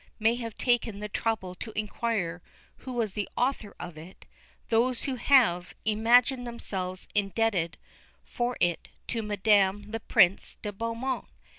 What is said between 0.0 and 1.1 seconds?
may have taken the